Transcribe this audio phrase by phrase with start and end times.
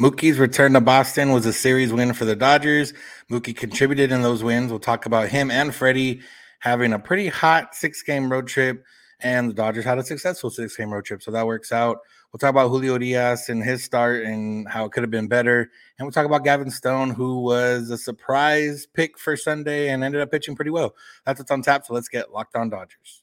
[0.00, 2.94] Mookie's return to Boston was a series win for the Dodgers.
[3.30, 4.70] Mookie contributed in those wins.
[4.70, 6.22] We'll talk about him and Freddie
[6.60, 8.82] having a pretty hot six game road trip,
[9.20, 11.22] and the Dodgers had a successful six game road trip.
[11.22, 11.98] So that works out.
[12.32, 15.70] We'll talk about Julio Urías and his start and how it could have been better.
[15.98, 20.22] And we'll talk about Gavin Stone, who was a surprise pick for Sunday and ended
[20.22, 20.94] up pitching pretty well.
[21.26, 21.84] That's what's on tap.
[21.84, 23.22] So let's get locked on Dodgers.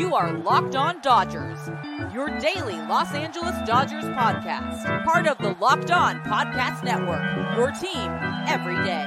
[0.00, 1.58] You are Locked On Dodgers,
[2.14, 5.04] your daily Los Angeles Dodgers podcast.
[5.04, 7.22] Part of the Locked On Podcast Network,
[7.54, 8.10] your team
[8.48, 9.04] every day.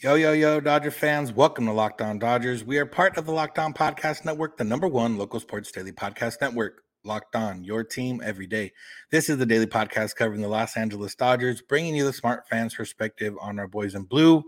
[0.00, 1.30] Yo, yo, yo, Dodger fans.
[1.30, 2.64] Welcome to Locked On Dodgers.
[2.64, 5.92] We are part of the Locked On Podcast Network, the number one local sports daily
[5.92, 6.84] podcast network.
[7.04, 8.72] Locked On, your team every day.
[9.10, 12.74] This is the daily podcast covering the Los Angeles Dodgers, bringing you the smart fans'
[12.74, 14.36] perspective on our boys in blue.
[14.36, 14.44] You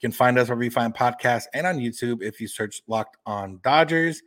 [0.00, 3.60] can find us wherever you find podcasts and on YouTube if you search Locked On
[3.62, 4.22] Dodgers.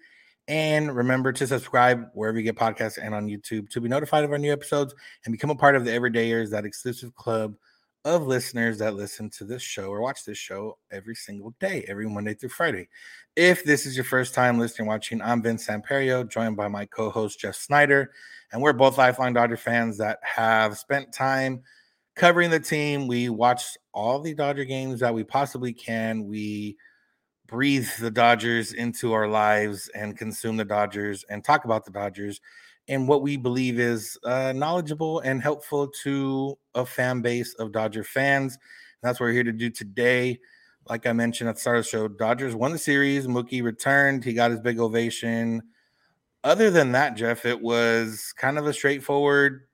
[0.48, 4.32] And remember to subscribe wherever you get podcasts and on YouTube to be notified of
[4.32, 7.56] our new episodes and become a part of the Everydayers, that exclusive club
[8.04, 12.10] of listeners that listen to this show or watch this show every single day, every
[12.10, 12.88] Monday through Friday.
[13.36, 17.40] If this is your first time listening, watching, I'm Vince Samperio, joined by my co-host
[17.40, 18.12] Jeff Snider,
[18.52, 21.62] and we're both lifelong Dodger fans that have spent time
[22.16, 23.08] covering the team.
[23.08, 26.26] We watch all the Dodger games that we possibly can.
[26.26, 26.78] We
[27.48, 32.42] breathe the Dodgers into our lives and consume the Dodgers and talk about the Dodgers
[32.92, 38.04] and what we believe is uh, knowledgeable and helpful to a fan base of Dodger
[38.04, 38.56] fans.
[38.56, 40.40] And that's what we're here to do today.
[40.90, 43.28] Like I mentioned at the start of the show, Dodgers won the series.
[43.28, 44.26] Mookie returned.
[44.26, 45.62] He got his big ovation.
[46.44, 49.68] Other than that, Jeff, it was kind of a straightforward,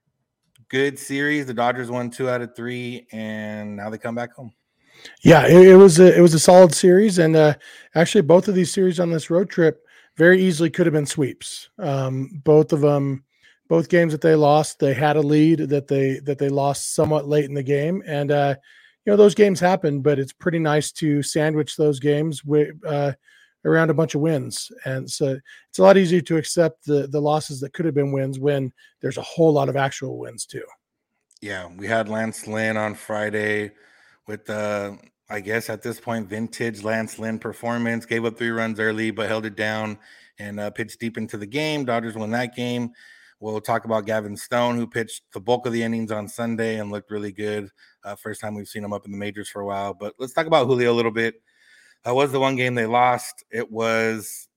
[0.70, 1.48] good series.
[1.48, 4.52] The Dodgers won two out of three, and now they come back home.
[5.24, 7.56] Yeah, it, it was a, it was a solid series, and uh,
[7.96, 9.87] actually, both of these series on this road trip
[10.18, 11.70] very easily could have been sweeps.
[11.80, 13.24] Um, both of them,
[13.70, 17.28] both games that they lost, they had a lead that they that they lost somewhat
[17.28, 18.56] late in the game, and uh,
[19.06, 20.02] you know those games happen.
[20.02, 23.14] But it's pretty nice to sandwich those games with uh,
[23.64, 25.38] around a bunch of wins, and so
[25.70, 28.74] it's a lot easier to accept the the losses that could have been wins when
[29.02, 30.66] there's a whole lot of actual wins too.
[31.42, 33.72] Yeah, we had Lance Lynn on Friday
[34.26, 34.98] with the
[35.30, 38.06] I guess at this point, vintage Lance Lynn performance.
[38.06, 39.98] Gave up three runs early, but held it down
[40.40, 41.84] and uh, pitched deep into the game.
[41.84, 42.92] Dodgers won that game.
[43.40, 46.92] We'll talk about Gavin Stone, who pitched the bulk of the innings on Sunday and
[46.92, 47.70] looked really good.
[48.04, 49.94] Uh, first time we've seen him up in the majors for a while.
[49.94, 51.36] But let's talk about Julio a little bit.
[52.04, 53.44] That was the one game they lost.
[53.52, 54.48] It was,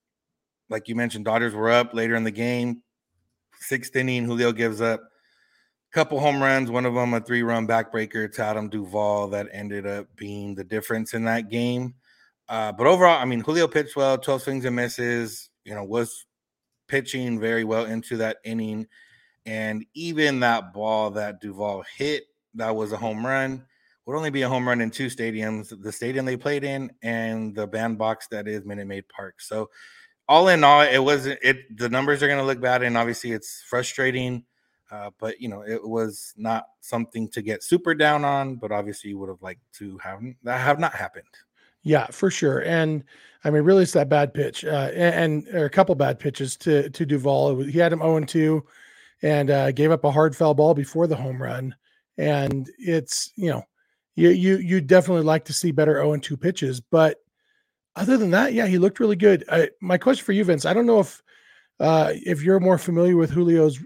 [0.69, 2.81] like you mentioned, Dodgers were up later in the game.
[3.59, 5.01] Sixth inning, Julio gives up
[5.91, 9.85] couple home runs, one of them a three run backbreaker to Adam Duvall that ended
[9.85, 11.95] up being the difference in that game.
[12.47, 16.25] Uh, but overall, I mean, Julio pitched well, 12 swings and misses, you know, was
[16.87, 18.87] pitching very well into that inning.
[19.45, 22.23] And even that ball that Duvall hit,
[22.55, 23.65] that was a home run,
[24.05, 27.55] would only be a home run in two stadiums the stadium they played in and
[27.55, 29.39] the bandbox that is Minute Maid Park.
[29.41, 29.69] So,
[30.27, 31.77] all in all, it wasn't it.
[31.77, 34.45] The numbers are going to look bad, and obviously, it's frustrating
[34.91, 38.55] uh, but you know, it was not something to get super down on.
[38.55, 41.25] But obviously, you would have liked to have that have not happened.
[41.83, 42.59] Yeah, for sure.
[42.63, 43.03] And
[43.43, 46.89] I mean, really, it's that bad pitch, uh, and, and a couple bad pitches to
[46.89, 47.63] to Duvall.
[47.63, 48.63] He had him 0 2
[49.23, 51.75] and uh, gave up a hard foul ball before the home run.
[52.17, 53.63] And it's you know,
[54.15, 57.17] you you you definitely like to see better 0 2 pitches, but
[57.95, 59.43] other than that, yeah, he looked really good.
[59.51, 61.21] I, my question for you, Vince, I don't know if
[61.79, 63.79] uh, if you're more familiar with Julio's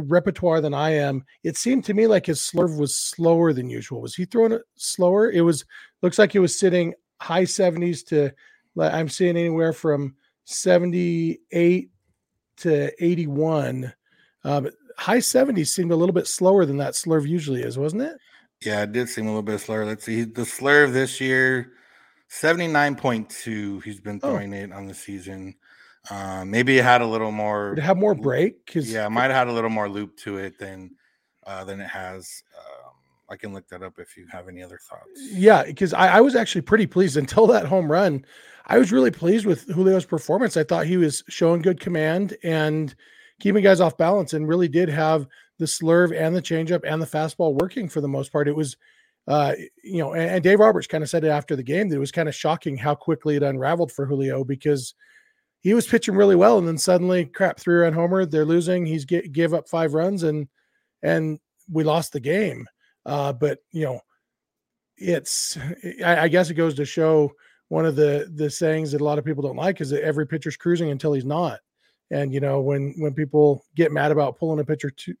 [0.00, 1.24] repertoire than I am.
[1.42, 4.00] It seemed to me like his slurve was slower than usual.
[4.00, 5.30] Was he throwing it slower?
[5.30, 5.64] It was
[6.02, 8.30] looks like it was sitting high 70s to
[8.80, 11.90] I'm seeing anywhere from 78
[12.58, 13.92] to 81.
[14.44, 14.68] Um,
[14.98, 18.16] high 70s seemed a little bit slower than that slurve usually is, wasn't it?
[18.64, 19.84] Yeah, it did seem a little bit slower.
[19.84, 20.24] Let's see.
[20.24, 21.72] The slurve this year,
[22.30, 23.82] 79.2.
[23.82, 24.30] He's been oh.
[24.30, 24.58] throwing oh.
[24.58, 25.54] it on the season.
[26.10, 27.70] Uh, maybe it had a little more.
[27.70, 28.66] Did it have more break?
[28.66, 30.90] Cause yeah, it might have had a little more loop to it than
[31.46, 32.42] uh, than it has.
[32.58, 32.92] Um,
[33.30, 35.20] I can look that up if you have any other thoughts.
[35.32, 38.24] Yeah, because I, I, was actually pretty pleased until that home run.
[38.66, 40.56] I was really pleased with Julio's performance.
[40.56, 42.94] I thought he was showing good command and
[43.40, 45.26] keeping guys off balance, and really did have
[45.58, 48.48] the slurve and the changeup and the fastball working for the most part.
[48.48, 48.76] It was,
[49.26, 51.96] uh, you know, and, and Dave Roberts kind of said it after the game that
[51.96, 54.94] it was kind of shocking how quickly it unraveled for Julio because
[55.64, 58.26] he was pitching really well, and then suddenly, crap, three run homer.
[58.26, 58.84] They're losing.
[58.84, 60.46] He's get, give up five runs, and
[61.02, 61.40] and
[61.72, 62.68] we lost the game.
[63.06, 64.00] Uh, but you know,
[64.98, 65.56] it's
[66.04, 67.32] I, I guess it goes to show
[67.68, 70.26] one of the the sayings that a lot of people don't like is that every
[70.26, 71.60] pitcher's cruising until he's not.
[72.10, 75.14] And you know, when when people get mad about pulling a pitcher too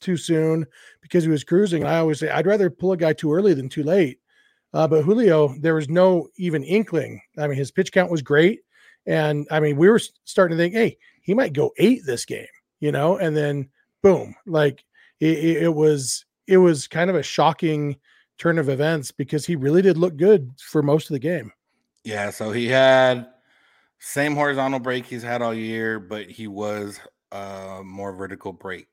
[0.00, 0.66] too soon
[1.00, 3.68] because he was cruising, I always say I'd rather pull a guy too early than
[3.68, 4.18] too late.
[4.74, 7.20] Uh, but Julio, there was no even inkling.
[7.38, 8.62] I mean, his pitch count was great,
[9.06, 12.46] and I mean, we were starting to think, hey, he might go eight this game,
[12.80, 13.68] you know, and then
[14.02, 14.84] boom, like
[15.20, 17.96] it, it was it was kind of a shocking
[18.38, 21.52] turn of events because he really did look good for most of the game.
[22.04, 23.28] Yeah, so he had
[23.98, 27.00] same horizontal break he's had all year, but he was
[27.32, 28.88] uh more vertical break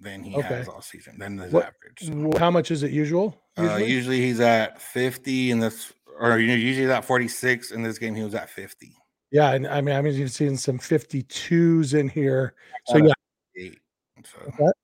[0.00, 0.48] than he okay.
[0.48, 2.32] has all season than his what, average.
[2.32, 2.38] So.
[2.38, 3.42] How much is it usual?
[3.56, 3.84] Usually?
[3.84, 7.70] Uh, usually he's at 50 in this or usually he's at 46.
[7.70, 8.96] In this game, he was at 50.
[9.30, 12.54] Yeah, and I mean, I mean, you've seen some 52s in here.
[12.86, 13.12] So yeah.
[14.24, 14.74] So what?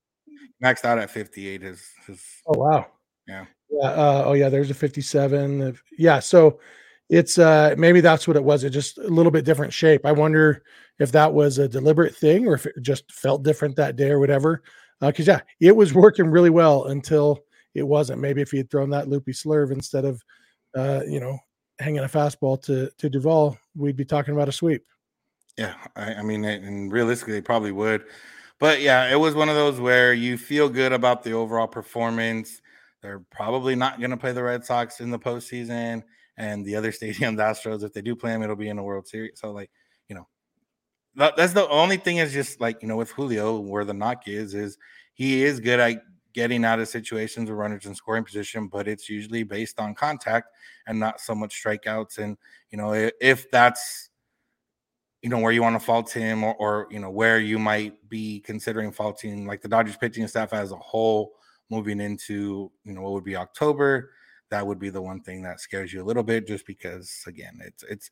[0.63, 2.87] maxed out at 58 is his oh wow.
[3.27, 3.47] Yeah.
[3.71, 3.89] Yeah.
[3.89, 5.77] Uh, oh yeah, there's a 57.
[5.99, 6.21] Yeah.
[6.21, 6.61] So
[7.09, 8.65] it's uh maybe that's what it was.
[8.65, 10.07] It just a little bit different shape.
[10.07, 10.63] I wonder
[10.99, 14.21] if that was a deliberate thing or if it just felt different that day or
[14.21, 14.63] whatever.
[15.01, 17.41] Because uh, yeah, it was working really well until
[17.75, 18.21] it wasn't.
[18.21, 20.23] Maybe if he had thrown that loopy slurve instead of
[20.77, 21.39] uh, you know,
[21.79, 24.85] hanging a fastball to to Duvall, we'd be talking about a sweep.
[25.59, 28.05] Yeah, I, I mean, and realistically, they probably would.
[28.59, 32.63] But yeah, it was one of those where you feel good about the overall performance.
[33.03, 36.05] They're probably not going to play the Red Sox in the postseason
[36.37, 38.83] and the other stadium, the Astros, if they do play them, it'll be in the
[38.83, 39.33] World Series.
[39.41, 39.71] So, like,
[40.09, 40.29] you know,
[41.17, 44.29] that, that's the only thing is just like, you know, with Julio, where the knock
[44.29, 44.79] is, is
[45.15, 49.09] he is good at getting out of situations with runners in scoring position, but it's
[49.09, 50.49] usually based on contact
[50.87, 52.19] and not so much strikeouts.
[52.19, 52.37] And,
[52.71, 54.11] you know, if, if that's,
[55.23, 58.09] you know, where you want to fault him or, or, you know, where you might
[58.09, 61.33] be considering faulting like the Dodgers pitching staff as a whole
[61.71, 64.11] moving into, you know, what would be October
[64.53, 67.59] that would be the one thing that scares you a little bit just because again
[67.65, 68.11] it's it's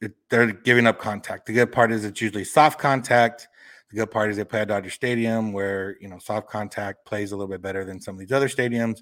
[0.00, 3.46] it, they're giving up contact the good part is it's usually soft contact
[3.90, 7.32] the good part is they play at dodger stadium where you know soft contact plays
[7.32, 9.00] a little bit better than some of these other stadiums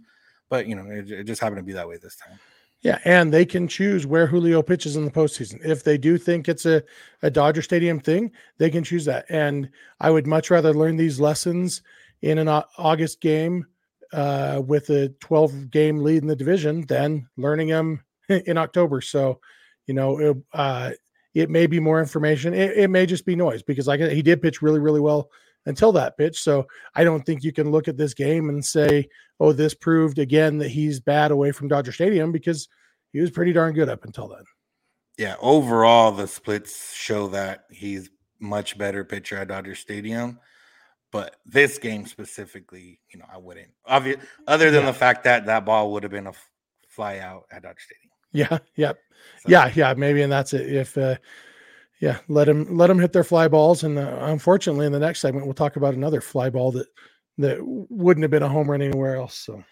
[0.49, 2.39] but you know it, it just happened to be that way this time
[2.81, 5.65] yeah, and they can choose where Julio pitches in the postseason.
[5.65, 6.83] If they do think it's a,
[7.23, 9.27] a Dodger Stadium thing, they can choose that.
[9.29, 11.83] And I would much rather learn these lessons
[12.23, 13.67] in an August game
[14.13, 19.01] uh, with a 12 game lead in the division than learning them in October.
[19.01, 19.41] So,
[19.87, 20.93] you know, it, uh,
[21.39, 22.53] it may be more information.
[22.55, 25.31] It, it, may just be noise because, like, he did pitch really, really well
[25.67, 26.43] until that pitch.
[26.43, 29.09] So, I don't think you can look at this game and say,
[29.39, 32.69] "Oh, this proved again that he's bad away from Dodger Stadium," because
[33.13, 34.45] he was pretty darn good up until then.
[35.17, 40.39] Yeah, overall, the splits show that he's much better pitcher at Dodger Stadium.
[41.11, 43.71] But this game specifically, you know, I wouldn't.
[43.87, 44.91] Obvious, other than yeah.
[44.91, 46.33] the fact that that ball would have been a
[46.89, 48.08] fly out at Dodger Stadium.
[48.33, 49.49] Yeah, yeah, so.
[49.49, 49.95] yeah, yeah.
[49.95, 50.73] Maybe, and that's it.
[50.73, 51.17] If, uh,
[52.01, 55.21] yeah, let them let them hit their fly balls, and uh, unfortunately, in the next
[55.21, 56.87] segment, we'll talk about another fly ball that
[57.39, 59.35] that wouldn't have been a home run anywhere else.
[59.35, 59.63] So.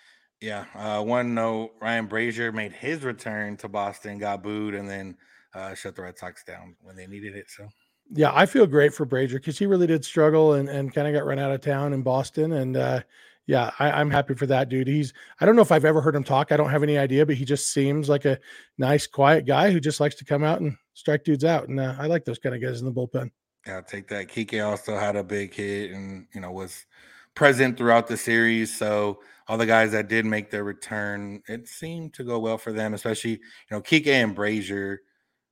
[0.40, 0.66] Yeah.
[0.74, 5.16] Uh, one note: Ryan Brasier made his return to Boston, got booed, and then
[5.54, 7.46] uh, shut the Red Sox down when they needed it.
[7.48, 7.68] So
[8.12, 11.14] yeah, I feel great for Brasier because he really did struggle and, and kind of
[11.14, 12.52] got run out of town in Boston.
[12.52, 13.00] And uh,
[13.46, 14.88] yeah, I, am happy for that dude.
[14.88, 16.50] He's I don't know if I've ever heard him talk.
[16.50, 18.38] I don't have any idea, but he just seems like a
[18.76, 21.68] nice, quiet guy who just likes to come out and strike dudes out.
[21.68, 23.30] And uh, I like those kind of guys in the bullpen.
[23.64, 24.28] Yeah, take that.
[24.28, 26.86] Kike also had a big hit and you know was
[27.34, 28.76] present throughout the series.
[28.76, 32.72] So all the guys that did make their return, it seemed to go well for
[32.72, 33.38] them, especially you
[33.70, 34.98] know Kike and Brasier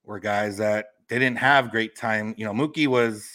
[0.03, 2.35] were guys that they didn't have great time.
[2.37, 3.29] You know, Mookie was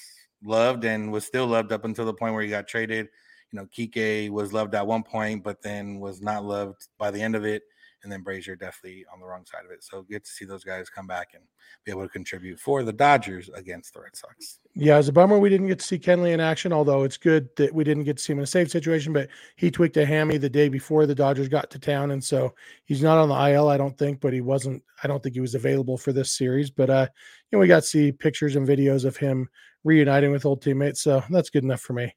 [0.44, 3.08] loved and was still loved up until the point where he got traded.
[3.52, 7.22] You know, Kike was loved at one point, but then was not loved by the
[7.22, 7.64] end of it
[8.04, 9.84] and then Brasier definitely on the wrong side of it.
[9.84, 11.44] So good to see those guys come back and
[11.86, 14.60] be able to contribute for the Dodgers against the Red Sox.
[14.76, 17.50] Yeah, it's a bummer we didn't get to see Kenley in action, although it's good
[17.58, 19.14] that we didn't get to see him in a safe situation.
[19.14, 22.54] But he tweaked a hammy the day before the Dodgers got to town, and so
[22.86, 24.22] he's not on the IL, I don't think.
[24.22, 24.84] But he wasn't.
[25.04, 26.70] I don't think he was available for this series.
[26.70, 27.08] But uh,
[27.52, 29.50] you know, we got to see pictures and videos of him
[29.84, 32.14] reuniting with old teammates, so that's good enough for me.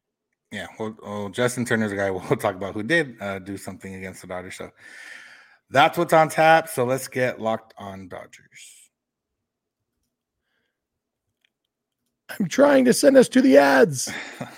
[0.53, 3.95] Yeah, well, well Justin Turner's a guy we'll talk about who did uh, do something
[3.95, 4.57] against the Dodgers.
[4.57, 4.71] So
[5.71, 6.69] that's what's on tap.
[6.69, 8.91] So let's get locked on Dodgers.
[12.39, 14.13] I'm trying to send us to the ads.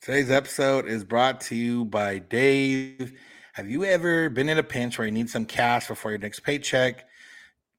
[0.00, 3.12] Today's episode is brought to you by Dave.
[3.52, 6.40] Have you ever been in a pinch where you need some cash before your next
[6.40, 7.06] paycheck?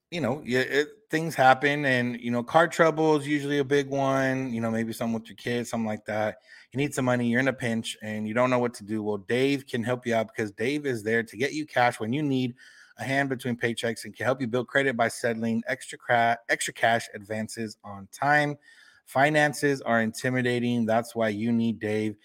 [0.09, 4.51] You know, it, things happen, and you know, car trouble is usually a big one.
[4.51, 6.38] You know, maybe something with your kids, something like that.
[6.72, 9.03] You need some money, you're in a pinch, and you don't know what to do.
[9.03, 12.13] Well, Dave can help you out because Dave is there to get you cash when
[12.13, 12.55] you need
[12.98, 16.74] a hand between paychecks and can help you build credit by settling extra cra- extra
[16.74, 18.58] cash advances on time.
[19.05, 20.84] Finances are intimidating.
[20.84, 22.15] That's why you need Dave.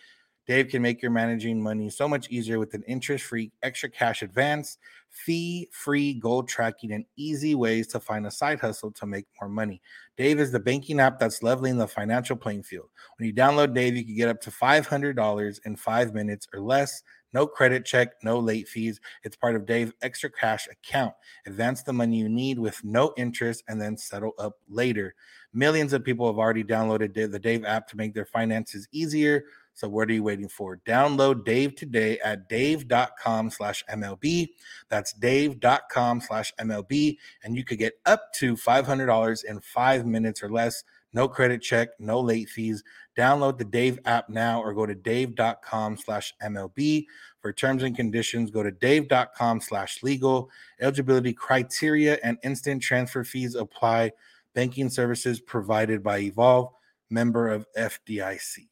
[0.46, 4.22] Dave can make your managing money so much easier with an interest free extra cash
[4.22, 4.78] advance,
[5.10, 9.48] fee free goal tracking, and easy ways to find a side hustle to make more
[9.48, 9.80] money.
[10.16, 12.88] Dave is the banking app that's leveling the financial playing field.
[13.18, 17.02] When you download Dave, you can get up to $500 in five minutes or less.
[17.34, 19.00] No credit check, no late fees.
[19.22, 21.12] It's part of Dave's extra cash account.
[21.46, 25.14] Advance the money you need with no interest and then settle up later.
[25.52, 29.44] Millions of people have already downloaded the Dave app to make their finances easier.
[29.78, 30.78] So what are you waiting for?
[30.78, 34.48] Download Dave today at dave.com slash MLB.
[34.88, 37.16] That's dave.com slash MLB.
[37.44, 40.82] And you could get up to $500 in five minutes or less.
[41.12, 42.82] No credit check, no late fees.
[43.16, 47.06] Download the Dave app now or go to dave.com slash MLB.
[47.40, 50.50] For terms and conditions, go to dave.com slash legal.
[50.80, 54.10] Eligibility criteria and instant transfer fees apply.
[54.54, 56.72] Banking services provided by Evolve,
[57.10, 58.66] member of FDIC.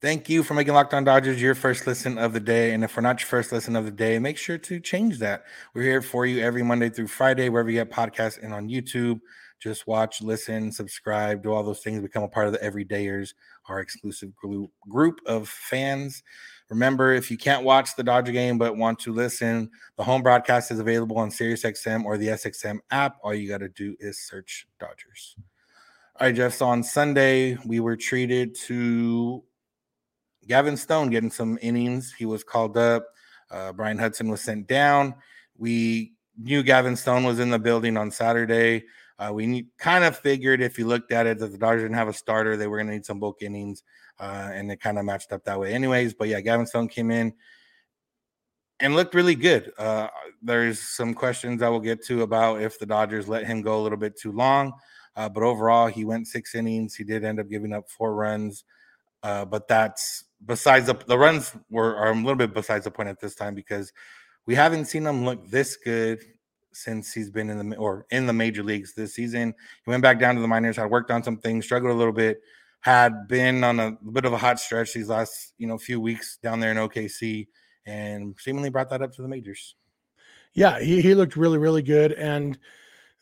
[0.00, 2.72] Thank you for making Locked On Dodgers your first listen of the day.
[2.72, 5.42] And if we're not your first listen of the day, make sure to change that.
[5.74, 9.18] We're here for you every Monday through Friday, wherever you get podcasts and on YouTube.
[9.58, 13.34] Just watch, listen, subscribe, do all those things, become a part of the Everydayers,
[13.68, 14.30] our exclusive
[14.88, 16.22] group of fans.
[16.70, 20.70] Remember, if you can't watch the Dodger game but want to listen, the home broadcast
[20.70, 23.16] is available on SiriusXM or the SXM app.
[23.24, 25.34] All you got to do is search Dodgers.
[26.20, 26.54] All right, Jeff.
[26.54, 29.42] So on Sunday, we were treated to
[30.48, 32.12] Gavin Stone getting some innings.
[32.12, 33.06] He was called up.
[33.50, 35.14] Uh, Bryan Hudson was sent down.
[35.56, 38.84] We knew Gavin Stone was in the building on Saturday.
[39.18, 42.08] Uh, we kind of figured if you looked at it that the Dodgers didn't have
[42.08, 43.82] a starter, they were going to need some bulk innings,
[44.20, 46.14] uh, and it kind of matched up that way, anyways.
[46.14, 47.34] But yeah, Gavin Stone came in
[48.78, 49.72] and looked really good.
[49.76, 50.06] Uh,
[50.40, 53.82] there's some questions I will get to about if the Dodgers let him go a
[53.82, 54.72] little bit too long,
[55.16, 56.94] uh, but overall, he went six innings.
[56.94, 58.62] He did end up giving up four runs,
[59.24, 63.08] uh, but that's besides the, the runs were are a little bit besides the point
[63.08, 63.92] at this time because
[64.46, 66.20] we haven't seen him look this good
[66.72, 69.54] since he's been in the or in the major leagues this season.
[69.84, 72.12] He went back down to the minors, had worked on some things, struggled a little
[72.12, 72.40] bit,
[72.80, 76.38] had been on a bit of a hot stretch these last you know few weeks
[76.42, 77.48] down there in OKC,
[77.86, 79.74] and seemingly brought that up to the majors.
[80.54, 82.58] Yeah, he, he looked really really good, and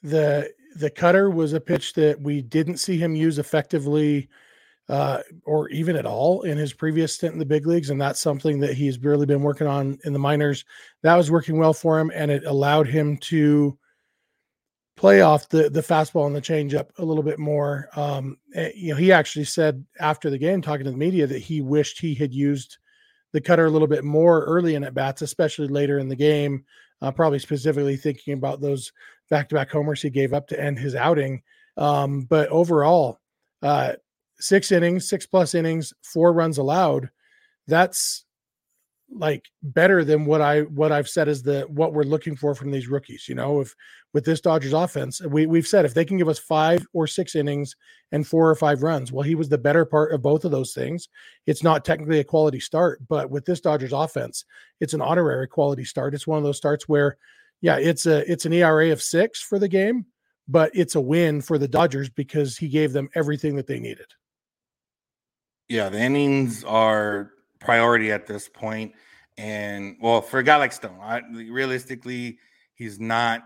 [0.02, 4.28] the the cutter was a pitch that we didn't see him use effectively
[4.88, 7.90] uh, or even at all in his previous stint in the big leagues.
[7.90, 10.64] And that's something that he's really been working on in the minors.
[11.02, 13.78] That was working well for him, and it allowed him to
[14.96, 17.88] play off the the fastball and the changeup a little bit more.
[17.96, 21.42] Um, eh, you know, he actually said after the game, talking to the media, that
[21.42, 22.78] he wished he had used
[23.32, 26.64] the cutter a little bit more early in at bats, especially later in the game.
[27.02, 28.90] Uh, probably specifically thinking about those
[29.28, 31.42] back to back homers he gave up to end his outing.
[31.76, 33.20] Um, but overall,
[33.62, 33.92] uh,
[34.38, 37.10] six innings, six plus innings, four runs allowed.
[37.66, 38.24] That's
[39.10, 42.70] like better than what I what I've said is the what we're looking for from
[42.70, 43.28] these rookies.
[43.28, 43.74] You know, if
[44.12, 47.34] with this Dodgers offense, we we've said if they can give us five or six
[47.34, 47.76] innings
[48.12, 50.74] and four or five runs, well, he was the better part of both of those
[50.74, 51.08] things.
[51.46, 54.44] It's not technically a quality start, but with this Dodgers offense,
[54.80, 56.14] it's an honorary quality start.
[56.14, 57.16] It's one of those starts where,
[57.60, 60.06] yeah, it's a it's an ERA of six for the game,
[60.48, 64.06] but it's a win for the Dodgers because he gave them everything that they needed.
[65.68, 68.92] Yeah, the innings are priority at this point.
[69.36, 72.38] And well, for a guy like Stone, I, realistically,
[72.74, 73.42] he's not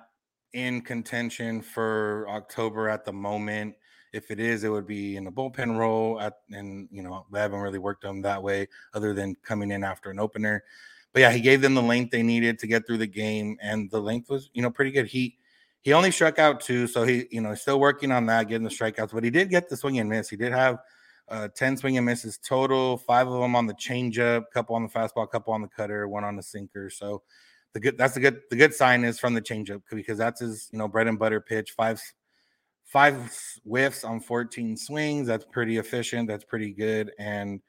[0.53, 3.75] in contention for October at the moment.
[4.13, 6.21] If it is, it would be in the bullpen role.
[6.21, 9.85] At, and you know, we haven't really worked him that way, other than coming in
[9.85, 10.63] after an opener.
[11.13, 13.91] But yeah, he gave them the length they needed to get through the game, and
[13.91, 15.07] the length was, you know, pretty good.
[15.07, 15.39] He
[15.81, 18.71] he only struck out two, so he, you know, still working on that, getting the
[18.71, 19.13] strikeouts.
[19.13, 20.29] But he did get the swing and miss.
[20.29, 20.79] He did have
[21.31, 24.89] uh, 10 swing and misses total, five of them on the changeup, couple on the
[24.89, 26.91] fastball, couple on the cutter, one on the sinker.
[26.91, 27.23] So
[27.73, 30.69] the good that's the good the good sign is from the changeup because that's his
[30.73, 31.73] you know bread and butter pitch.
[31.73, 32.03] Five
[32.85, 33.33] five
[33.63, 35.29] whiffs on 14 swings.
[35.29, 36.27] That's pretty efficient.
[36.27, 37.13] That's pretty good.
[37.19, 37.61] And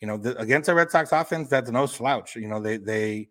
[0.00, 2.36] you know, the, against the Red Sox offense, that's no slouch.
[2.36, 3.28] You know, they they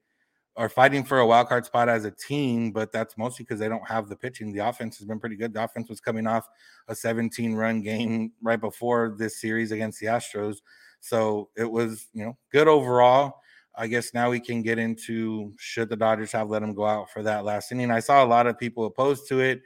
[0.57, 3.69] are fighting for a wild card spot as a team, but that's mostly because they
[3.69, 4.51] don't have the pitching.
[4.51, 5.53] The offense has been pretty good.
[5.53, 6.49] The offense was coming off
[6.87, 10.57] a 17 run game right before this series against the Astros.
[10.99, 13.35] So it was, you know, good overall.
[13.75, 17.11] I guess now we can get into should the Dodgers have let him go out
[17.11, 17.91] for that last inning.
[17.91, 19.61] I saw a lot of people opposed to it.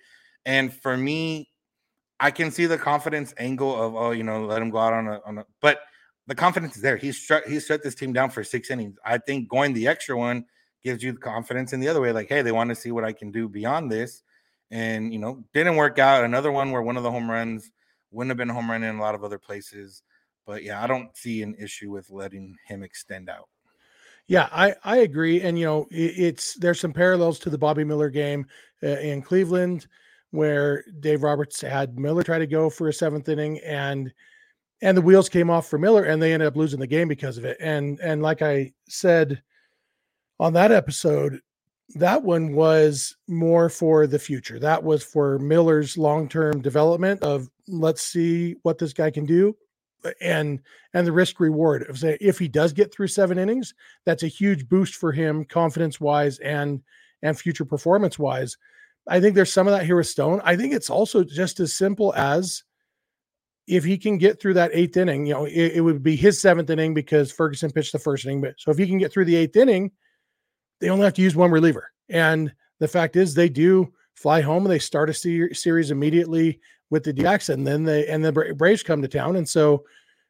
[0.45, 1.49] And for me,
[2.19, 5.07] I can see the confidence angle of, oh, you know, let him go out on
[5.07, 5.79] a, on a but
[6.27, 6.97] the confidence is there.
[6.97, 8.97] He's he's shut this team down for six innings.
[9.05, 10.45] I think going the extra one
[10.83, 13.03] gives you the confidence in the other way, like, hey, they want to see what
[13.03, 14.23] I can do beyond this.
[14.71, 16.23] And, you know, didn't work out.
[16.23, 17.71] Another one where one of the home runs
[18.11, 20.01] wouldn't have been a home run in a lot of other places.
[20.45, 23.49] But yeah, I don't see an issue with letting him extend out.
[24.27, 25.41] Yeah, I, I agree.
[25.41, 28.45] And, you know, it, it's there's some parallels to the Bobby Miller game
[28.81, 29.87] uh, in Cleveland
[30.31, 34.13] where Dave Roberts had Miller try to go for a seventh inning and
[34.81, 37.37] and the wheels came off for Miller and they ended up losing the game because
[37.37, 37.57] of it.
[37.59, 39.43] And and like I said
[40.41, 41.39] on that episode,
[41.95, 44.59] that one was more for the future.
[44.59, 49.55] That was for Miller's long-term development of let's see what this guy can do
[50.19, 50.59] and
[50.95, 54.27] and the risk reward of say if he does get through seven innings, that's a
[54.27, 56.81] huge boost for him confidence wise and
[57.21, 58.57] and future performance wise.
[59.07, 60.41] I think there's some of that here with Stone.
[60.43, 62.63] I think it's also just as simple as
[63.67, 66.41] if he can get through that eighth inning, you know, it, it, would be his
[66.41, 68.41] seventh inning because Ferguson pitched the first inning.
[68.41, 69.91] But so if he can get through the eighth inning,
[70.81, 71.91] they only have to use one reliever.
[72.09, 76.59] And the fact is, they do fly home and they start a ser- series immediately
[76.89, 79.85] with the D-backs, and then they and the Braves come to town, and so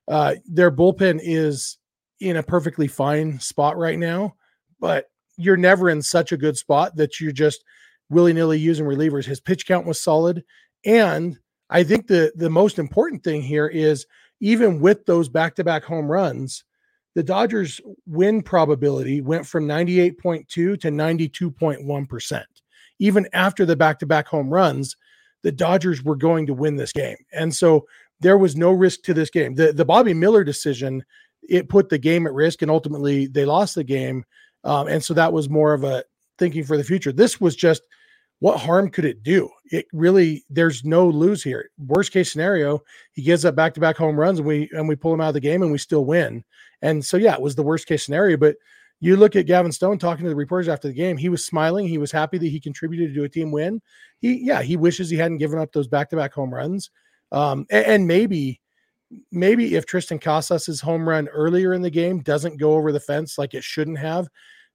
[0.08, 1.80] uh, their bullpen is
[2.20, 4.36] in a perfectly fine spot right now.
[4.80, 7.64] But you're never in such a good spot that you're just
[8.10, 9.26] willy nilly using relievers.
[9.26, 10.44] His pitch count was solid,
[10.86, 11.38] and
[11.72, 14.06] I think the the most important thing here is
[14.40, 16.64] even with those back to back home runs,
[17.16, 22.44] the Dodgers win probability went from 98.2 to 92.1%.
[23.00, 24.96] Even after the back to back home runs,
[25.44, 27.18] the Dodgers were going to win this game.
[27.34, 27.86] And so
[28.20, 29.56] there was no risk to this game.
[29.56, 31.04] The, the Bobby Miller decision,
[31.50, 34.24] it put the game at risk and ultimately they lost the game.
[34.64, 36.04] Um, and so that was more of a
[36.38, 37.12] thinking for the future.
[37.12, 37.82] This was just
[38.42, 39.48] what harm could it do?
[39.66, 41.70] It really there's no lose here.
[41.78, 42.82] Worst case scenario,
[43.14, 45.28] he gives up back to back home runs and we and we pull him out
[45.28, 46.44] of the game and we still win.
[46.82, 48.38] And so yeah, it was the worst case scenario.
[48.38, 48.56] But
[49.00, 51.88] you look at Gavin Stone talking to the reporters after the game, he was smiling.
[51.88, 53.80] He was happy that he contributed to a team win.
[54.18, 56.90] He yeah, he wishes he hadn't given up those back to back home runs.
[57.32, 58.60] Um, and, and maybe
[59.32, 63.38] maybe if Triston Casas's home run earlier in the game doesn't go over the fence
[63.38, 64.28] like it shouldn't have,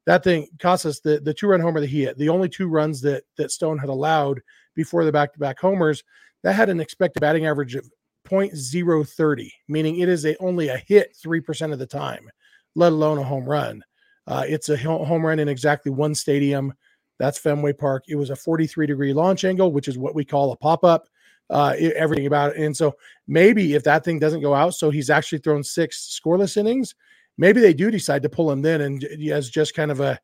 [0.07, 3.01] that thing Casas the the two run homer that he hit, the only two runs
[3.03, 4.41] that that Stone had allowed
[4.75, 6.03] before the back to back homers,
[6.43, 7.91] that had an expected batting average of
[8.27, 12.29] 0.030, meaning it is a only a hit three percent of the time,
[12.75, 13.83] let alone a home run.
[14.27, 16.73] Uh, it's a home run in exactly one stadium.
[17.19, 18.05] That's Fenway Park.
[18.09, 21.09] It was a 43 degree launch angle, which is what we call a pop up.
[21.49, 22.61] Uh, everything about it.
[22.61, 22.97] And so
[23.29, 26.97] maybe if that thing doesn't go out, so he's actually thrown six scoreless innings,
[27.39, 30.19] maybe they do decide to pull him then and as just kind of a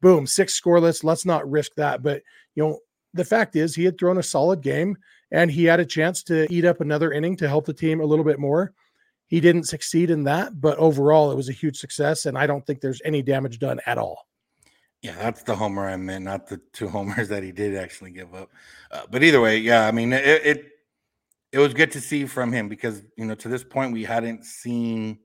[0.00, 1.04] boom, six scoreless.
[1.04, 2.02] Let's not risk that.
[2.02, 2.22] But
[2.54, 2.78] you know,
[3.14, 4.96] the fact is he had thrown a solid game
[5.30, 8.06] and he had a chance to eat up another inning to help the team a
[8.06, 8.72] little bit more.
[9.26, 12.26] He didn't succeed in that, but overall it was a huge success.
[12.26, 14.26] And I don't think there's any damage done at all.
[15.02, 18.34] Yeah, that's the homer I meant, not the two homers that he did actually give
[18.34, 18.50] up.
[18.90, 20.64] Uh, but either way, yeah, I mean, it, it
[21.52, 24.44] it was good to see from him because you know to this point we hadn't
[24.44, 25.18] seen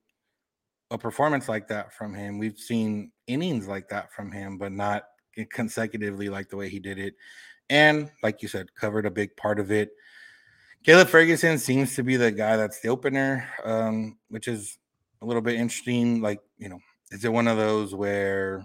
[0.93, 2.38] a performance like that from him.
[2.38, 5.06] We've seen innings like that from him, but not
[5.49, 7.15] consecutively like the way he did it.
[7.69, 9.89] And like you said, covered a big part of it.
[10.86, 14.77] Caleb Ferguson seems to be the guy that's the opener, um, which is
[15.21, 16.21] a little bit interesting.
[16.21, 16.79] Like, you know,
[17.12, 18.63] is it one of those where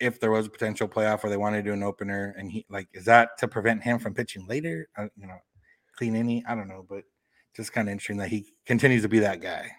[0.00, 2.66] if there was a potential playoff or they wanted to do an opener and he
[2.68, 4.88] like is that to prevent him from pitching later?
[4.98, 5.38] Uh, you know,
[5.96, 7.04] clean any, I don't know, but
[7.54, 9.70] just kind of interesting that he continues to be that guy.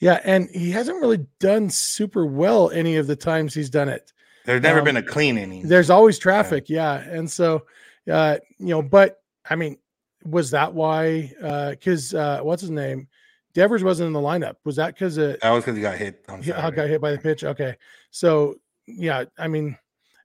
[0.00, 4.12] Yeah, and he hasn't really done super well any of the times he's done it.
[4.44, 5.68] There's never um, been a clean inning.
[5.68, 7.04] There's always traffic, yeah.
[7.04, 7.10] yeah.
[7.10, 7.64] And so
[8.10, 9.78] uh, you know, but I mean,
[10.24, 13.08] was that why uh because uh what's his name?
[13.54, 14.56] Devers wasn't in the lineup.
[14.64, 17.18] Was that because that was because he got hit on he got hit by the
[17.18, 17.44] pitch?
[17.44, 17.76] Okay.
[18.10, 18.56] So
[18.86, 19.76] yeah, I mean,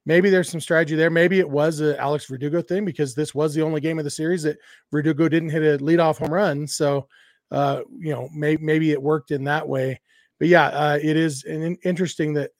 [0.05, 1.09] maybe there's some strategy there.
[1.09, 4.11] Maybe it was a Alex Verdugo thing because this was the only game of the
[4.11, 4.57] series that
[4.91, 6.67] Verdugo didn't hit a leadoff home run.
[6.67, 7.07] So
[7.53, 10.01] uh, you know, may, maybe it worked in that way.
[10.39, 12.51] But yeah, uh, it is an, interesting that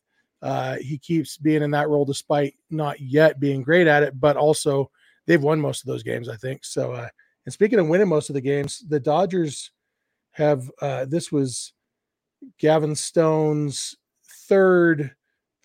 [0.44, 4.38] uh, he keeps being in that role despite not yet being great at it, but
[4.38, 4.92] also
[5.26, 6.64] they've won most of those games, I think.
[6.64, 7.08] So, uh,
[7.46, 9.72] and speaking of winning most of the games, the Dodgers
[10.32, 11.74] have uh, this was
[12.60, 13.96] Gavin Stone's
[14.48, 15.16] third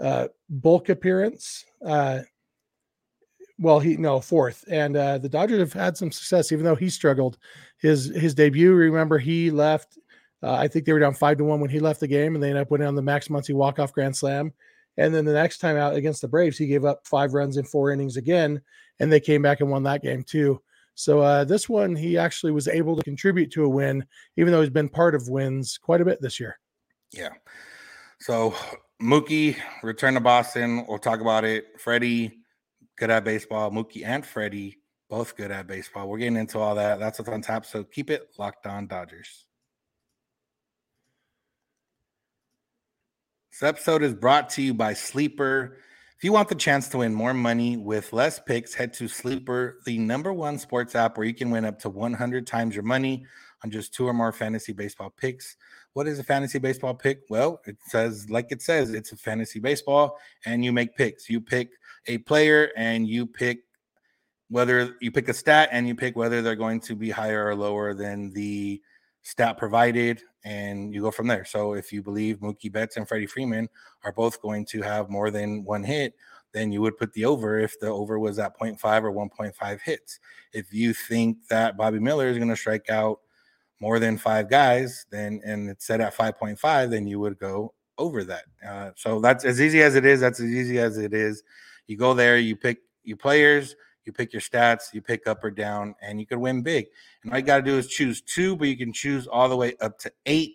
[0.03, 1.65] uh, bulk appearance.
[1.85, 2.21] Uh,
[3.59, 6.89] well, he no fourth, and uh, the Dodgers have had some success, even though he
[6.89, 7.39] struggled.
[7.79, 9.99] His his debut, remember, he left.
[10.43, 12.43] Uh, I think they were down five to one when he left the game, and
[12.43, 14.53] they ended up winning on the Max Muncy walk off grand slam.
[14.97, 17.65] And then the next time out against the Braves, he gave up five runs in
[17.65, 18.61] four innings again,
[19.01, 20.61] and they came back and won that game too.
[20.95, 24.05] So uh, this one, he actually was able to contribute to a win,
[24.37, 26.59] even though he's been part of wins quite a bit this year.
[27.13, 27.31] Yeah.
[28.21, 28.55] So
[29.01, 30.85] Mookie return to Boston.
[30.89, 31.67] We'll talk about it.
[31.79, 32.38] Freddie,
[32.99, 33.71] good at baseball.
[33.71, 36.09] Mookie and Freddie, both good at baseball.
[36.09, 36.99] We're getting into all that.
[36.99, 37.65] That's what's on tap.
[37.65, 39.47] So keep it locked on Dodgers.
[43.53, 45.79] This episode is brought to you by Sleeper.
[46.17, 49.79] If you want the chance to win more money with less picks, head to Sleeper,
[49.85, 53.25] the number one sports app where you can win up to 100 times your money
[53.65, 55.57] on just two or more fantasy baseball picks.
[55.93, 57.23] What is a fantasy baseball pick?
[57.29, 61.29] Well, it says, like it says, it's a fantasy baseball, and you make picks.
[61.29, 61.71] You pick
[62.09, 63.61] a player and you pick
[64.51, 67.55] whether you pick a stat and you pick whether they're going to be higher or
[67.55, 68.81] lower than the
[69.23, 71.45] stat provided, and you go from there.
[71.45, 73.69] So if you believe Mookie Betts and Freddie Freeman
[74.05, 76.15] are both going to have more than one hit,
[76.53, 80.19] then you would put the over if the over was at 0.5 or 1.5 hits.
[80.55, 83.21] If you think that Bobby Miller is going to strike out
[83.81, 88.25] more than five guys, then and it's set at 5.5, then you would go over
[88.25, 88.45] that.
[88.67, 90.21] Uh, so that's as easy as it is.
[90.21, 91.43] That's as easy as it is.
[91.89, 93.75] You go there, you pick your players,
[94.05, 96.87] you pick your stats, you pick up or down, and you could win big.
[97.25, 99.57] And all you got to do is choose two, but you can choose all the
[99.57, 100.55] way up to eight.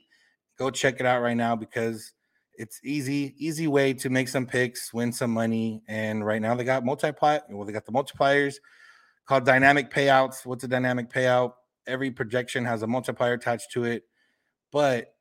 [0.57, 2.13] Go check it out right now because
[2.55, 5.83] it's easy, easy way to make some picks, win some money.
[5.89, 7.39] And right now they got multiply.
[7.49, 8.55] Well, they got the multipliers
[9.27, 10.45] called dynamic payouts.
[10.45, 11.53] What's a dynamic payout?
[11.87, 14.03] every projection has a multiplier attached to it,
[14.71, 15.12] but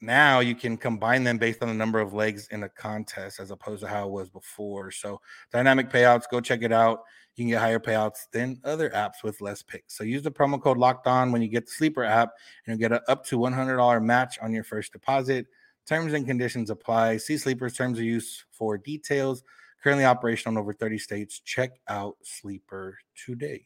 [0.00, 3.50] now you can combine them based on the number of legs in a contest as
[3.50, 4.90] opposed to how it was before.
[4.90, 5.20] So
[5.52, 7.02] dynamic payouts, go check it out.
[7.34, 9.96] You can get higher payouts than other apps with less picks.
[9.96, 12.30] So use the promo code locked on when you get the sleeper app
[12.66, 15.46] and you'll get an up to $100 match on your first deposit.
[15.86, 17.16] Terms and conditions apply.
[17.16, 19.42] See Sleeper's terms of use for details.
[19.82, 21.40] Currently operational in over 30 states.
[21.40, 23.64] Check out Sleeper today.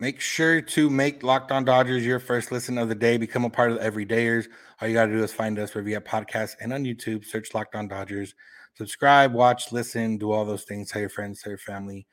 [0.00, 3.16] Make sure to make Locked On Dodgers your first listen of the day.
[3.16, 4.46] Become a part of the Everydayers.
[4.80, 7.24] All you got to do is find us wherever you have podcasts and on YouTube.
[7.24, 8.34] Search Locked On Dodgers.
[8.76, 10.90] Subscribe, watch, listen, do all those things.
[10.90, 12.08] Tell your friends, tell your family.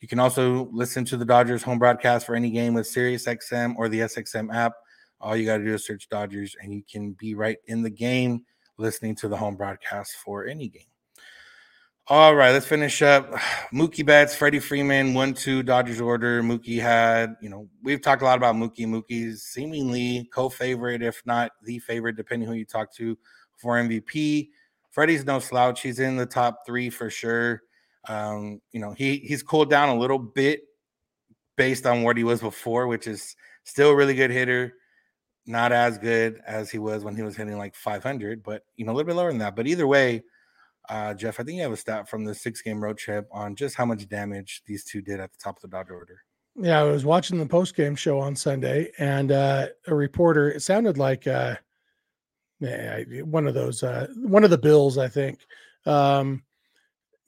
[0.00, 3.88] You can also listen to the Dodgers home broadcast for any game with SiriusXM or
[3.88, 4.74] the SXM app.
[5.20, 7.90] All you got to do is search Dodgers, and you can be right in the
[7.90, 8.44] game
[8.78, 10.93] listening to the home broadcast for any game.
[12.08, 13.32] All right, let's finish up.
[13.72, 16.42] Mookie Betts, Freddie Freeman, one two Dodgers order.
[16.42, 18.86] Mookie had, you know, we've talked a lot about Mookie.
[18.86, 23.16] Mookie's seemingly co-favorite, if not the favorite, depending who you talk to
[23.56, 24.50] for MVP.
[24.90, 25.80] Freddie's no slouch.
[25.80, 27.62] He's in the top three for sure.
[28.06, 30.60] Um, you know, he he's cooled down a little bit
[31.56, 34.74] based on what he was before, which is still a really good hitter.
[35.46, 38.92] Not as good as he was when he was hitting like 500, but you know,
[38.92, 39.56] a little bit lower than that.
[39.56, 40.22] But either way,
[40.88, 43.56] uh, Jeff, I think you have a stat from the six game road trip on
[43.56, 46.20] just how much damage these two did at the top of the Dodger order.
[46.56, 50.50] Yeah, I was watching the post game show on Sunday, and uh, a reporter.
[50.50, 51.56] It sounded like uh,
[52.60, 55.40] one of those, uh, one of the Bills, I think,
[55.86, 56.44] um,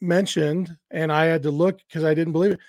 [0.00, 2.60] mentioned, and I had to look because I didn't believe it.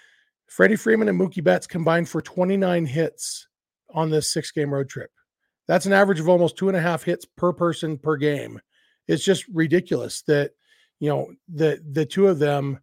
[0.48, 3.48] Freddie Freeman and Mookie Betts combined for 29 hits
[3.94, 5.12] on this six game road trip.
[5.68, 8.62] That's an average of almost two and a half hits per person per game.
[9.08, 10.52] It's just ridiculous that
[11.00, 12.80] you know the the two of them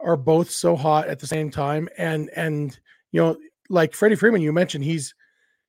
[0.00, 2.78] are both so hot at the same time and and
[3.12, 3.36] you know
[3.68, 5.14] like Freddie Freeman you mentioned he's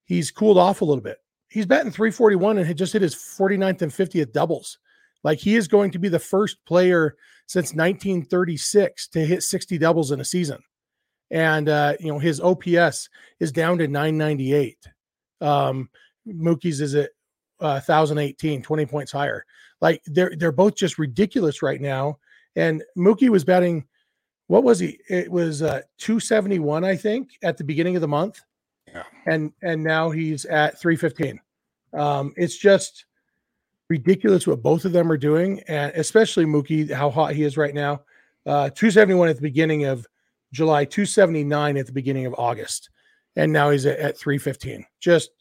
[0.06, 1.18] he's cooled off a little bit.
[1.50, 4.80] He's batting 341 and had just hit his 49th and 50th doubles.
[5.24, 7.16] Like he is going to be the first player
[7.48, 10.60] since 1936 to hit 60 doubles in a season.
[11.32, 13.10] And uh, you know, his OPS
[13.40, 14.78] is down to 998.
[15.42, 15.90] Um
[16.28, 17.12] Mookie's is at
[17.60, 19.46] uh, 1018, 20 points higher.
[19.82, 22.20] Like they're they're both just ridiculous right now.
[22.56, 23.86] And Mookie was batting,
[24.48, 25.00] what was he?
[25.10, 28.42] It was uh 271, I think, at the beginning of the month.
[28.88, 29.04] Yeah.
[29.26, 31.40] And and now he's at 315.
[31.94, 33.06] Um, it's just
[33.90, 37.74] ridiculous what both of them are doing, and especially Mookie, how hot he is right
[37.74, 38.02] now.
[38.46, 40.08] Uh 271 at the beginning of
[40.54, 42.90] July, 279 at the beginning of August,
[43.36, 44.86] and now he's at, at 315.
[45.00, 45.32] Just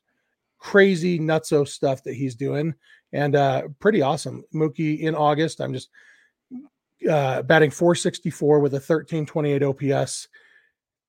[0.66, 2.74] crazy nutso stuff that he's doing
[3.12, 4.42] and uh, pretty awesome.
[4.52, 5.90] Mookie in August, I'm just
[7.09, 10.26] uh, batting 464 with a 1328 OPS,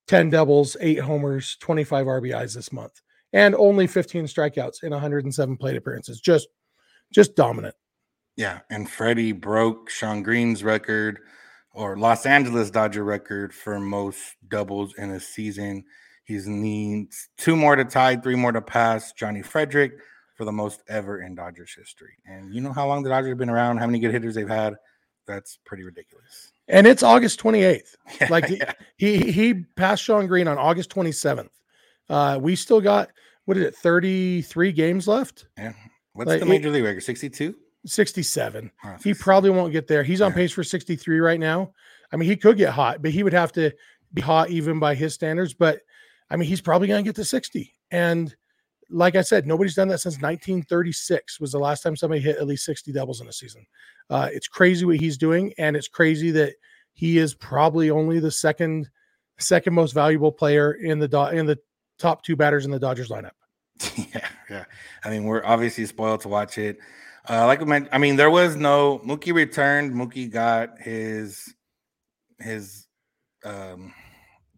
[0.06, 3.02] 10 doubles, eight homers, 25 RBIs this month,
[3.34, 6.22] and only 15 strikeouts in 107 plate appearances.
[6.22, 6.50] Just,
[7.12, 7.74] just dominant.
[8.36, 11.18] Yeah, and Freddie broke Shawn Green's record
[11.74, 15.84] or Los Angeles Dodger record for most doubles in a season.
[16.28, 19.94] He's needs two more to tie, three more to pass Johnny Frederick
[20.36, 22.18] for the most ever in Dodgers history.
[22.26, 24.48] And you know how long the Dodgers have been around, how many good hitters they've
[24.48, 24.76] had.
[25.26, 26.52] That's pretty ridiculous.
[26.68, 27.96] And it's August 28th.
[28.30, 28.74] Like yeah.
[28.98, 31.50] he he passed Shawn Green on August 27th.
[32.10, 33.10] Uh, we still got
[33.46, 35.46] what is it, 33 games left?
[35.58, 35.72] Yeah.
[36.12, 37.04] What's like, the major league record?
[37.04, 37.56] 62?
[37.86, 38.72] 67.
[38.84, 40.04] Oh, he probably won't get there.
[40.04, 40.36] He's on yeah.
[40.36, 41.72] pace for 63 right now.
[42.12, 43.72] I mean, he could get hot, but he would have to
[44.14, 45.54] be hot even by his standards.
[45.54, 45.80] But
[46.30, 47.74] I mean, he's probably going to get to 60.
[47.92, 48.36] And
[48.90, 52.48] like I said, nobody's done that since 1936 was the last time somebody hit at
[52.48, 53.66] least 60 doubles in a season.
[54.10, 56.54] Uh, it's crazy what he's doing, and it's crazy that
[56.94, 58.90] he is probably only the second
[59.40, 61.60] second most valuable player in the in the
[62.00, 63.32] top two batters in the Dodgers lineup.
[64.14, 64.66] Yeah, yeah.
[65.04, 66.78] I mean, we're obviously spoiled to watch it.
[67.30, 69.94] Uh, like I mentioned, I mean, there was no Mookie returned.
[69.94, 71.54] Mookie got his
[72.40, 72.88] his
[73.44, 73.94] um,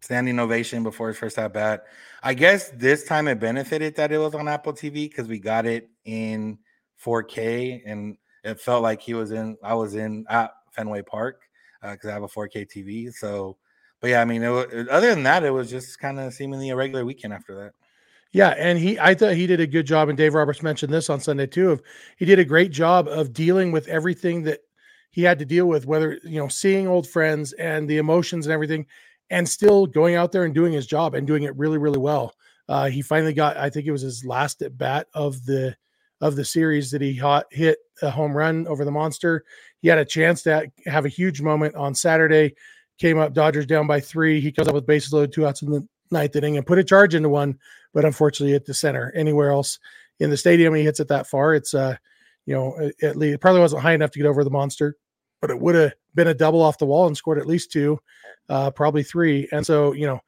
[0.02, 1.86] standing ovation before his first at bat.
[2.24, 5.66] I guess this time it benefited that it was on Apple TV because we got
[5.66, 6.58] it in
[7.04, 9.58] 4K and it felt like he was in.
[9.64, 11.42] I was in at Fenway Park
[11.82, 13.14] because uh, I have a 4K TV.
[13.14, 13.58] So,
[14.02, 16.76] but yeah, I mean, was, other than that, it was just kind of seemingly a
[16.76, 17.72] regular weekend after that.
[18.32, 21.10] Yeah, and he I thought he did a good job, and Dave Roberts mentioned this
[21.10, 21.72] on Sunday too.
[21.72, 21.82] Of
[22.18, 24.60] he did a great job of dealing with everything that
[25.10, 28.54] he had to deal with, whether you know, seeing old friends and the emotions and
[28.54, 28.86] everything,
[29.30, 32.34] and still going out there and doing his job and doing it really, really well.
[32.68, 35.76] Uh, he finally got, I think it was his last at bat of the
[36.22, 39.46] of the series that he hot, hit a home run over the monster.
[39.82, 42.56] He had a chance to have a huge moment on Saturday.
[42.98, 44.42] Came up, Dodgers down by three.
[44.42, 46.84] He comes up with bases loaded, two outs in the ninth inning, and put a
[46.84, 47.58] charge into one.
[47.94, 49.80] But unfortunately, at the center, anywhere else
[50.20, 51.54] in the stadium, he hits it that far.
[51.54, 51.96] It's uh,
[52.46, 54.98] you know, at least it probably wasn't high enough to get over the monster,
[55.42, 58.00] but it would have been a double off the wall and scored at least two,
[58.50, 59.48] uh, probably three.
[59.52, 60.20] And so, you know,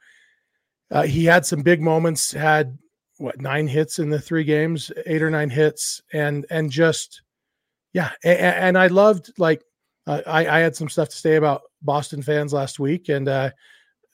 [0.92, 2.32] uh, he had some big moments.
[2.32, 2.78] Had
[3.18, 7.22] what nine hits in the three games, eight or nine hits, and and just
[7.94, 9.64] yeah, and, and I loved like
[10.08, 13.52] uh, I I had some stuff to say about Boston fans last week, and uh,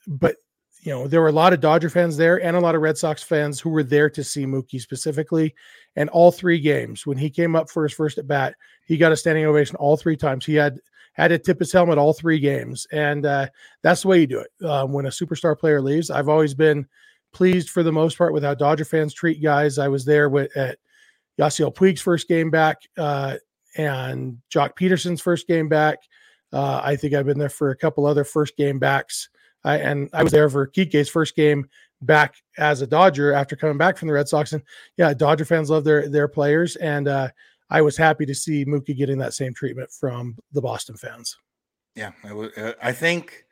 [0.06, 0.36] but
[0.82, 2.98] you know there were a lot of Dodger fans there and a lot of Red
[2.98, 5.54] Sox fans who were there to see Mookie specifically,
[5.96, 8.54] and all three games when he came up for his first at bat,
[8.86, 10.44] he got a standing ovation all three times.
[10.44, 10.78] He had
[11.14, 13.48] had to tip his helmet all three games, and uh,
[13.82, 14.64] that's the way you do it.
[14.64, 16.86] Um, when a superstar player leaves, I've always been
[17.32, 19.78] pleased for the most part with how Dodger fans treat guys.
[19.78, 20.78] I was there with at
[21.38, 23.36] Yasiel Puig's first game back uh,
[23.76, 25.98] and Joc Pederson's first game back.
[26.52, 29.28] Uh, I think I've been there for a couple other first game backs.
[29.64, 31.68] I, and I was there for Kike's first game
[32.02, 34.52] back as a Dodger after coming back from the Red Sox.
[34.52, 34.62] And
[34.96, 37.28] yeah, Dodger fans love their their players, and uh,
[37.70, 41.36] I was happy to see Mookie getting that same treatment from the Boston fans.
[41.94, 43.44] Yeah, uh, I think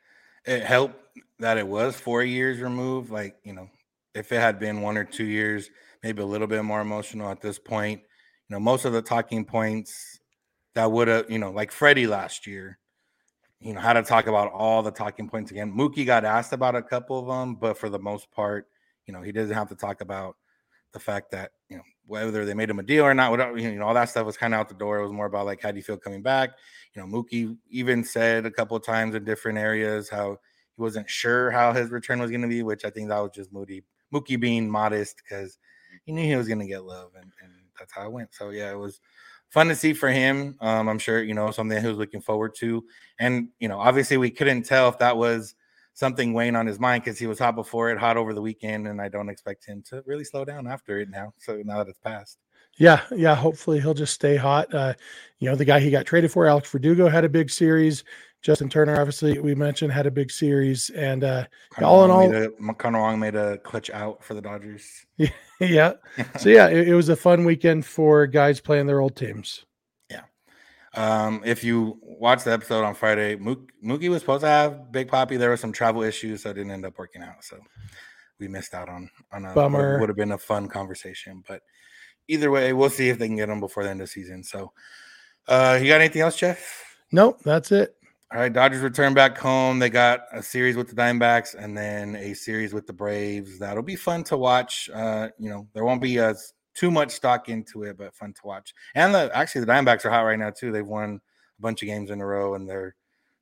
[0.45, 0.95] it helped
[1.39, 3.11] that it was four years removed.
[3.11, 3.69] Like, you know,
[4.15, 5.69] if it had been one or two years,
[6.03, 8.01] maybe a little bit more emotional at this point.
[8.49, 10.19] You know, most of the talking points
[10.73, 12.79] that would have, you know, like Freddie last year,
[13.59, 15.73] you know, how to talk about all the talking points again.
[15.73, 18.67] Mookie got asked about a couple of them, but for the most part,
[19.05, 20.35] you know, he doesn't have to talk about
[20.93, 23.75] the fact that, you know, whether they made him a deal or not, whatever, you
[23.77, 24.99] know, all that stuff was kind of out the door.
[24.99, 26.51] It was more about like, how do you feel coming back?
[26.93, 30.37] You know, Mookie even said a couple of times in different areas how
[30.75, 33.31] he wasn't sure how his return was going to be, which I think that was
[33.33, 35.57] just Moody Mookie being modest because
[36.05, 38.33] he knew he was going to get love, and, and that's how it went.
[38.33, 38.99] So yeah, it was
[39.49, 40.55] fun to see for him.
[40.61, 42.83] Um, I'm sure you know something he was looking forward to,
[43.19, 45.55] and you know, obviously we couldn't tell if that was
[45.93, 48.87] something weighing on his mind because he was hot before it, hot over the weekend,
[48.87, 51.33] and I don't expect him to really slow down after it now.
[51.37, 52.37] So now that it's passed.
[52.77, 53.33] Yeah, yeah.
[53.33, 54.71] Hopefully he'll just stay hot.
[54.71, 54.93] Uh,
[55.39, 58.03] you know, the guy he got traded for, Alex Verdugo, had a big series.
[58.41, 61.45] Justin Turner, obviously, we mentioned had a big series, and uh,
[61.81, 65.05] all in all, Connor Wong made a clutch out for the Dodgers.
[65.59, 65.93] Yeah,
[66.39, 69.65] so yeah, it, it, was a fun weekend for guys playing their old teams.
[70.07, 70.21] Yeah.
[70.93, 75.07] Um, if you watch the episode on Friday, Mook, Mookie was supposed to have Big
[75.07, 75.39] Papi.
[75.39, 77.43] There were some travel issues, so it didn't end up working out.
[77.43, 77.57] So
[78.39, 79.99] we missed out on on a bummer.
[79.99, 81.63] Would have been a fun conversation, but
[82.27, 84.43] either way, we'll see if they can get them before the end of the season.
[84.43, 84.71] So,
[85.47, 86.85] uh, you got anything else, Jeff?
[87.11, 87.95] Nope, that's it.
[88.33, 89.79] All right, Dodgers return back home.
[89.79, 93.57] They got a series with the Diamondbacks and then a series with the Braves.
[93.57, 94.89] That'll be fun to watch.
[94.93, 98.41] Uh, you know, there won't be as too much stock into it, but fun to
[98.43, 98.73] watch.
[98.95, 100.73] And the actually the Diamondbacks are hot right now too.
[100.73, 101.21] They've won
[101.57, 102.95] a bunch of games in a row and they're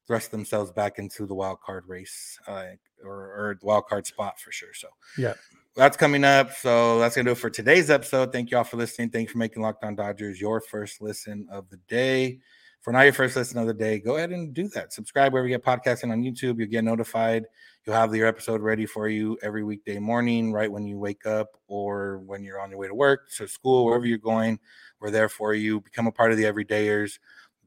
[0.07, 2.65] thrust themselves back into the wild card race uh,
[3.03, 4.73] or, or wild card spot for sure.
[4.73, 5.33] So yeah,
[5.75, 6.53] that's coming up.
[6.53, 8.31] So that's gonna do it for today's episode.
[8.31, 9.09] Thank you all for listening.
[9.09, 12.39] Thank you for making Locked On Dodgers your first listen of the day.
[12.85, 14.93] For now, your first listen of the day, go ahead and do that.
[14.93, 16.59] Subscribe wherever you get podcasting on YouTube.
[16.59, 17.45] You'll get notified.
[17.83, 21.59] You'll have your episode ready for you every weekday morning, right when you wake up
[21.67, 24.59] or when you're on your way to work, to school, wherever you're going.
[24.99, 25.81] We're there for you.
[25.81, 27.17] Become a part of the everydayers.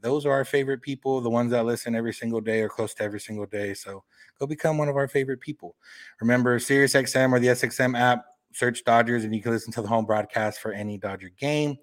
[0.01, 3.03] Those are our favorite people, the ones that listen every single day or close to
[3.03, 3.75] every single day.
[3.75, 4.05] So
[4.39, 5.75] go become one of our favorite people.
[6.21, 10.07] Remember, SiriusXM or the SXM app, search Dodgers, and you can listen to the home
[10.07, 11.77] broadcast for any Dodger game.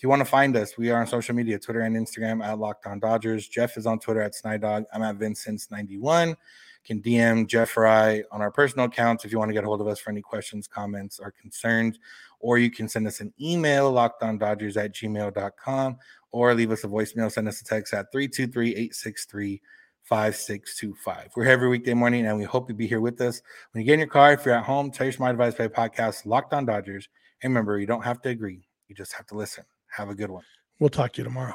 [0.00, 2.58] If you want to find us, we are on social media, Twitter and Instagram at
[2.58, 3.46] Locked On Dodgers.
[3.46, 4.86] Jeff is on Twitter at Snydog.
[4.94, 6.36] I'm at Vincent91.
[6.86, 9.66] Can DM Jeff or I on our personal accounts if you want to get a
[9.66, 11.98] hold of us for any questions, comments, or concerns.
[12.38, 15.98] Or you can send us an email, lockedondodgers at gmail.com,
[16.32, 19.60] or leave us a voicemail, send us a text at 323 863
[20.04, 21.32] 5625.
[21.36, 23.42] We're here every weekday morning, and we hope you'll be here with us.
[23.72, 25.68] When you get in your car, if you're at home, tell your smart advice by
[25.68, 27.10] podcast, Locked On Dodgers.
[27.42, 29.64] And remember, you don't have to agree, you just have to listen.
[29.90, 30.44] Have a good one.
[30.78, 31.54] We'll talk to you tomorrow.